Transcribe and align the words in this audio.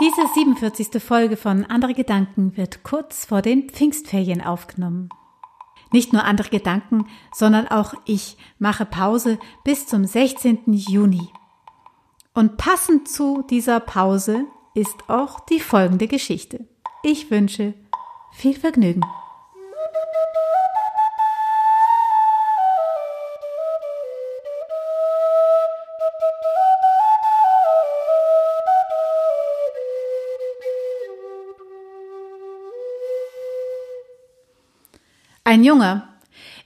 Diese 0.00 0.26
47. 0.34 1.02
Folge 1.02 1.36
von 1.36 1.64
Andere 1.66 1.92
Gedanken 1.92 2.56
wird 2.56 2.82
kurz 2.82 3.26
vor 3.26 3.42
den 3.42 3.68
Pfingstferien 3.68 4.40
aufgenommen. 4.40 5.10
Nicht 5.92 6.14
nur 6.14 6.24
andere 6.24 6.48
Gedanken, 6.48 7.06
sondern 7.34 7.68
auch 7.68 7.94
ich 8.06 8.38
mache 8.58 8.86
Pause 8.86 9.38
bis 9.64 9.86
zum 9.86 10.06
16. 10.06 10.72
Juni. 10.72 11.28
Und 12.34 12.56
passend 12.56 13.06
zu 13.06 13.42
dieser 13.42 13.78
Pause 13.80 14.46
ist 14.74 15.08
auch 15.08 15.40
die 15.40 15.60
folgende 15.60 16.08
Geschichte. 16.08 16.66
Ich 17.02 17.30
wünsche 17.30 17.74
viel 18.32 18.58
Vergnügen. 18.58 19.02
Ein 35.52 35.64
Junge, 35.64 36.08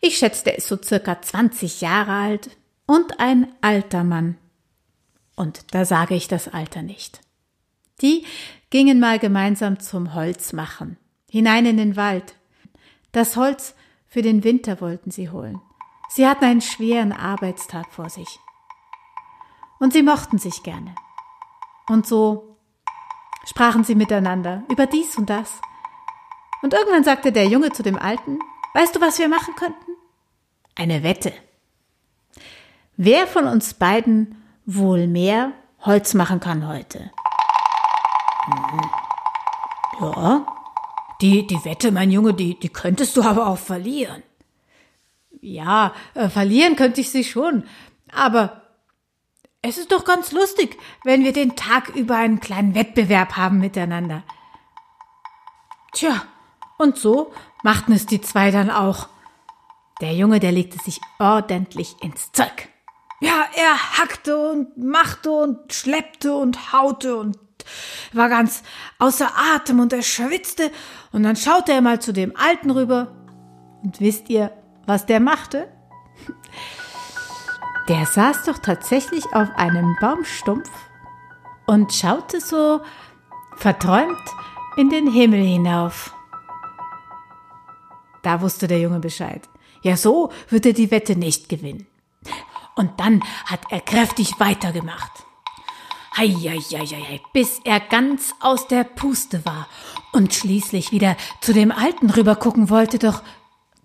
ich 0.00 0.16
schätze, 0.16 0.44
der 0.44 0.58
ist 0.58 0.68
so 0.68 0.80
circa 0.80 1.20
20 1.20 1.80
Jahre 1.80 2.12
alt, 2.12 2.56
und 2.86 3.18
ein 3.18 3.52
alter 3.60 4.04
Mann. 4.04 4.38
Und 5.34 5.74
da 5.74 5.84
sage 5.84 6.14
ich 6.14 6.28
das 6.28 6.46
Alter 6.46 6.82
nicht. 6.82 7.20
Die 8.00 8.24
gingen 8.70 9.00
mal 9.00 9.18
gemeinsam 9.18 9.80
zum 9.80 10.14
Holz 10.14 10.52
machen, 10.52 10.98
hinein 11.28 11.66
in 11.66 11.78
den 11.78 11.96
Wald. 11.96 12.36
Das 13.10 13.34
Holz 13.34 13.74
für 14.06 14.22
den 14.22 14.44
Winter 14.44 14.80
wollten 14.80 15.10
sie 15.10 15.30
holen. 15.30 15.60
Sie 16.08 16.24
hatten 16.24 16.44
einen 16.44 16.60
schweren 16.60 17.10
Arbeitstag 17.10 17.92
vor 17.92 18.08
sich. 18.08 18.38
Und 19.80 19.94
sie 19.94 20.04
mochten 20.04 20.38
sich 20.38 20.62
gerne. 20.62 20.94
Und 21.88 22.06
so 22.06 22.56
sprachen 23.46 23.82
sie 23.82 23.96
miteinander 23.96 24.62
über 24.70 24.86
dies 24.86 25.18
und 25.18 25.28
das. 25.28 25.60
Und 26.62 26.72
irgendwann 26.72 27.02
sagte 27.02 27.32
der 27.32 27.46
Junge 27.48 27.72
zu 27.72 27.82
dem 27.82 27.98
Alten, 27.98 28.38
Weißt 28.76 28.94
du, 28.94 29.00
was 29.00 29.18
wir 29.18 29.28
machen 29.28 29.54
könnten? 29.56 29.92
Eine 30.74 31.02
Wette. 31.02 31.32
Wer 32.98 33.26
von 33.26 33.46
uns 33.46 33.72
beiden 33.72 34.44
wohl 34.66 35.06
mehr 35.06 35.52
Holz 35.80 36.12
machen 36.12 36.40
kann 36.40 36.68
heute? 36.68 37.10
Hm. 38.44 38.90
Ja, 40.02 40.46
die, 41.22 41.46
die 41.46 41.64
Wette, 41.64 41.90
mein 41.90 42.10
Junge, 42.10 42.34
die, 42.34 42.60
die 42.60 42.68
könntest 42.68 43.16
du 43.16 43.22
aber 43.22 43.46
auch 43.46 43.56
verlieren. 43.56 44.22
Ja, 45.40 45.94
äh, 46.12 46.28
verlieren 46.28 46.76
könnte 46.76 47.00
ich 47.00 47.08
sie 47.08 47.24
schon, 47.24 47.64
aber 48.12 48.60
es 49.62 49.78
ist 49.78 49.90
doch 49.90 50.04
ganz 50.04 50.32
lustig, 50.32 50.78
wenn 51.02 51.24
wir 51.24 51.32
den 51.32 51.56
Tag 51.56 51.96
über 51.96 52.16
einen 52.16 52.40
kleinen 52.40 52.74
Wettbewerb 52.74 53.38
haben 53.38 53.58
miteinander. 53.58 54.22
Tja, 55.92 56.26
und 56.78 56.98
so 56.98 57.32
machten 57.62 57.92
es 57.92 58.06
die 58.06 58.20
zwei 58.20 58.50
dann 58.50 58.70
auch. 58.70 59.08
Der 60.00 60.12
Junge, 60.12 60.40
der 60.40 60.52
legte 60.52 60.78
sich 60.78 61.00
ordentlich 61.18 61.96
ins 62.02 62.32
Zeug. 62.32 62.68
Ja, 63.20 63.44
er 63.54 63.98
hackte 63.98 64.36
und 64.36 64.76
machte 64.76 65.30
und 65.30 65.72
schleppte 65.72 66.34
und 66.34 66.72
haute 66.72 67.16
und 67.16 67.38
war 68.12 68.28
ganz 68.28 68.62
außer 68.98 69.28
Atem 69.54 69.80
und 69.80 69.92
er 69.92 70.02
schwitzte 70.02 70.70
und 71.12 71.22
dann 71.22 71.36
schaute 71.36 71.72
er 71.72 71.80
mal 71.80 72.00
zu 72.00 72.12
dem 72.12 72.36
Alten 72.36 72.70
rüber. 72.70 73.08
Und 73.82 74.00
wisst 74.00 74.28
ihr, 74.28 74.52
was 74.86 75.06
der 75.06 75.20
machte? 75.20 75.68
Der 77.88 78.04
saß 78.04 78.46
doch 78.46 78.58
tatsächlich 78.58 79.24
auf 79.32 79.48
einem 79.54 79.96
Baumstumpf 80.00 80.68
und 81.66 81.94
schaute 81.94 82.40
so 82.40 82.80
verträumt 83.54 84.18
in 84.76 84.90
den 84.90 85.08
Himmel 85.08 85.40
hinauf. 85.40 86.15
Da 88.26 88.40
wusste 88.40 88.66
der 88.66 88.80
Junge 88.80 88.98
Bescheid. 88.98 89.48
Ja, 89.82 89.96
so 89.96 90.32
wird 90.48 90.66
er 90.66 90.72
die 90.72 90.90
Wette 90.90 91.14
nicht 91.14 91.48
gewinnen. 91.48 91.86
Und 92.74 92.98
dann 92.98 93.22
hat 93.44 93.60
er 93.70 93.80
kräftig 93.80 94.40
weitergemacht. 94.40 95.12
Heieieiei, 96.16 97.20
bis 97.32 97.60
er 97.62 97.78
ganz 97.78 98.34
aus 98.40 98.66
der 98.66 98.82
Puste 98.82 99.46
war 99.46 99.68
und 100.12 100.34
schließlich 100.34 100.90
wieder 100.90 101.16
zu 101.40 101.52
dem 101.52 101.70
Alten 101.70 102.10
rübergucken 102.10 102.68
wollte, 102.68 102.98
doch 102.98 103.22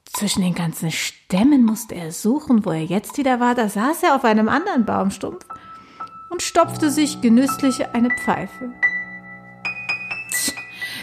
zwischen 0.05 0.41
den 0.41 0.55
ganzen 0.55 0.89
Stämmen 0.89 1.63
musste 1.63 1.93
er 1.93 2.11
suchen, 2.11 2.65
wo 2.65 2.71
er 2.71 2.83
jetzt 2.83 3.19
wieder 3.19 3.39
war. 3.39 3.53
Da 3.53 3.69
saß 3.69 4.01
er 4.01 4.15
auf 4.15 4.25
einem 4.25 4.49
anderen 4.49 4.85
Baumstumpf 4.85 5.45
und 6.31 6.41
stopfte 6.41 6.89
sich 6.89 7.21
genüsslich 7.21 7.87
eine 7.89 8.09
Pfeife. 8.09 8.71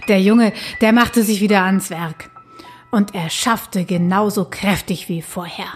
Der 0.09 0.21
Junge, 0.21 0.53
der 0.81 0.93
machte 0.93 1.23
sich 1.23 1.41
wieder 1.41 1.63
ans 1.63 1.91
Werk 1.91 2.31
und 2.91 3.15
er 3.15 3.31
schaffte 3.31 3.85
genauso 3.85 4.47
kräftig 4.47 5.09
wie 5.09 5.23
vorher. 5.23 5.67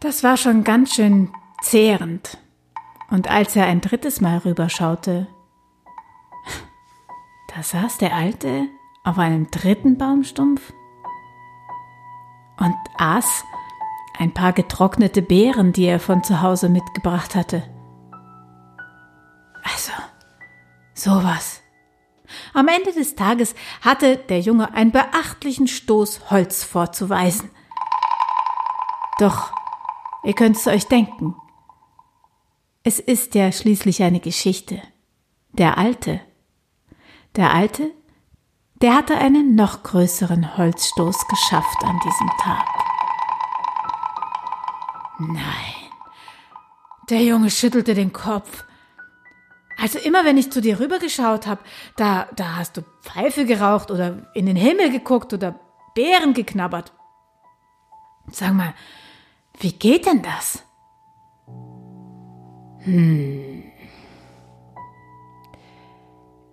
Das 0.00 0.22
war 0.22 0.36
schon 0.36 0.64
ganz 0.64 0.94
schön 0.94 1.32
zehrend. 1.62 2.38
Und 3.10 3.30
als 3.30 3.56
er 3.56 3.66
ein 3.66 3.80
drittes 3.80 4.20
Mal 4.20 4.38
rüberschaute, 4.38 5.26
da 7.54 7.62
saß 7.62 7.98
der 7.98 8.14
Alte 8.14 8.66
auf 9.04 9.18
einem 9.18 9.50
dritten 9.50 9.96
Baumstumpf 9.96 10.72
und 12.58 12.76
aß 12.98 13.44
ein 14.18 14.32
paar 14.32 14.52
getrocknete 14.52 15.22
Beeren, 15.22 15.72
die 15.72 15.84
er 15.84 16.00
von 16.00 16.22
zu 16.22 16.40
Hause 16.40 16.68
mitgebracht 16.68 17.34
hatte. 17.34 17.62
Also, 19.62 19.92
sowas. 20.94 21.63
Am 22.54 22.68
Ende 22.68 22.92
des 22.92 23.16
Tages 23.16 23.54
hatte 23.80 24.16
der 24.16 24.40
Junge 24.40 24.72
einen 24.72 24.92
beachtlichen 24.92 25.66
Stoß 25.66 26.30
Holz 26.30 26.62
vorzuweisen. 26.62 27.50
Doch, 29.18 29.52
ihr 30.22 30.34
könnt 30.34 30.56
es 30.56 30.66
euch 30.68 30.86
denken, 30.86 31.34
es 32.84 33.00
ist 33.00 33.34
ja 33.34 33.50
schließlich 33.50 34.02
eine 34.02 34.20
Geschichte. 34.20 34.80
Der 35.52 35.78
Alte, 35.78 36.20
der 37.34 37.52
Alte, 37.52 37.90
der 38.82 38.94
hatte 38.94 39.16
einen 39.16 39.54
noch 39.54 39.82
größeren 39.82 40.56
Holzstoß 40.56 41.26
geschafft 41.26 41.82
an 41.82 41.98
diesem 42.04 42.28
Tag. 42.38 42.66
Nein, 45.18 45.90
der 47.08 47.22
Junge 47.22 47.50
schüttelte 47.50 47.94
den 47.94 48.12
Kopf. 48.12 48.64
Also 49.76 49.98
immer 49.98 50.24
wenn 50.24 50.38
ich 50.38 50.52
zu 50.52 50.60
dir 50.60 50.78
rübergeschaut 50.78 51.46
habe, 51.46 51.62
da, 51.96 52.28
da 52.36 52.56
hast 52.56 52.76
du 52.76 52.82
Pfeife 53.02 53.44
geraucht 53.44 53.90
oder 53.90 54.30
in 54.34 54.46
den 54.46 54.56
Himmel 54.56 54.90
geguckt 54.90 55.32
oder 55.32 55.58
Beeren 55.94 56.34
geknabbert. 56.34 56.92
Sag 58.30 58.54
mal, 58.54 58.74
wie 59.58 59.72
geht 59.72 60.06
denn 60.06 60.22
das? 60.22 60.62
Hm. 62.84 63.64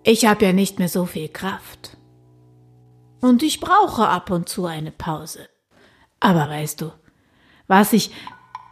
Ich 0.04 0.26
habe 0.26 0.44
ja 0.44 0.52
nicht 0.52 0.78
mehr 0.78 0.88
so 0.88 1.06
viel 1.06 1.28
Kraft. 1.28 1.96
Und 3.20 3.42
ich 3.42 3.60
brauche 3.60 4.08
ab 4.08 4.30
und 4.30 4.48
zu 4.48 4.66
eine 4.66 4.90
Pause. 4.90 5.48
Aber 6.18 6.48
weißt 6.48 6.80
du, 6.80 6.92
was 7.68 7.92
ich 7.92 8.12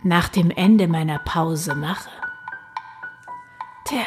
nach 0.03 0.29
dem 0.29 0.51
Ende 0.51 0.89
meiner 0.89 1.19
Pause 1.21 1.75
mache? 1.75 2.11
Tja, 3.85 4.07